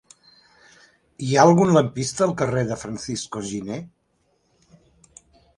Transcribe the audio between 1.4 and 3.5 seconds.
algun lampista al carrer de Francisco